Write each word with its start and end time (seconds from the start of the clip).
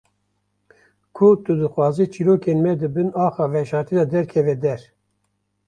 Ku 1.15 1.27
tu 1.43 1.51
dixwazî 1.59 2.05
çîrokên 2.13 2.59
me 2.65 2.73
di 2.79 2.87
bin 2.95 3.09
axa 3.25 3.45
veşartî 3.53 3.93
de 3.99 4.05
derkeve 4.13 4.55
der. 4.63 4.81